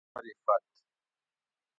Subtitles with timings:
[0.15, 0.83] بمعرفت